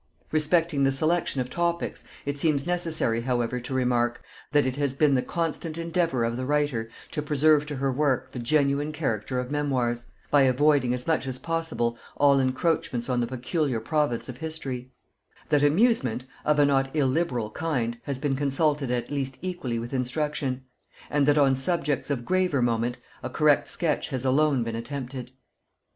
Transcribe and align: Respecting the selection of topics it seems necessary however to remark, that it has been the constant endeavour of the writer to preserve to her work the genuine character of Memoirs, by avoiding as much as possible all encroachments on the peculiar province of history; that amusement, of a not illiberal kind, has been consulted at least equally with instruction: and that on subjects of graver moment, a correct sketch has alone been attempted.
Respecting 0.31 0.81
the 0.81 0.91
selection 0.91 1.41
of 1.41 1.51
topics 1.51 2.05
it 2.25 2.39
seems 2.39 2.65
necessary 2.65 3.21
however 3.21 3.59
to 3.59 3.73
remark, 3.75 4.23
that 4.51 4.65
it 4.65 4.75
has 4.77 4.95
been 4.95 5.13
the 5.13 5.21
constant 5.21 5.77
endeavour 5.77 6.23
of 6.23 6.37
the 6.37 6.45
writer 6.47 6.89
to 7.11 7.21
preserve 7.21 7.67
to 7.67 7.75
her 7.75 7.91
work 7.93 8.31
the 8.31 8.39
genuine 8.39 8.91
character 8.91 9.37
of 9.39 9.51
Memoirs, 9.51 10.07
by 10.31 10.41
avoiding 10.41 10.91
as 10.95 11.05
much 11.05 11.27
as 11.27 11.37
possible 11.37 11.99
all 12.17 12.39
encroachments 12.39 13.09
on 13.09 13.19
the 13.19 13.27
peculiar 13.27 13.79
province 13.79 14.27
of 14.27 14.37
history; 14.37 14.91
that 15.49 15.61
amusement, 15.61 16.25
of 16.45 16.57
a 16.57 16.65
not 16.65 16.95
illiberal 16.95 17.51
kind, 17.51 17.99
has 18.05 18.17
been 18.17 18.35
consulted 18.35 18.89
at 18.89 19.11
least 19.11 19.37
equally 19.43 19.77
with 19.77 19.93
instruction: 19.93 20.63
and 21.11 21.27
that 21.27 21.37
on 21.37 21.55
subjects 21.55 22.09
of 22.09 22.25
graver 22.25 22.63
moment, 22.63 22.97
a 23.21 23.29
correct 23.29 23.67
sketch 23.67 24.07
has 24.07 24.25
alone 24.25 24.63
been 24.63 24.75
attempted. 24.75 25.29